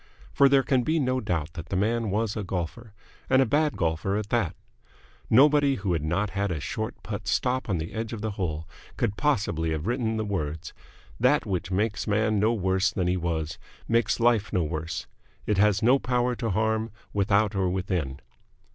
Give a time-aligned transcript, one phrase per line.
[0.33, 2.91] For there can be no doubt that the man was a golfer,
[3.29, 4.55] and a bad golfer at that.
[5.29, 8.67] Nobody who had not had a short putt stop on the edge of the hole
[8.97, 10.73] could possibly have written the words:
[11.19, 15.05] "That which makes the man no worse than he was makes life no worse.
[15.45, 18.21] It has no power to harm, without or within."